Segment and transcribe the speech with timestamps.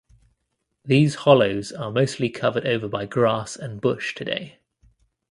[0.83, 4.57] These hollows are mostly covered over by grass and bush today.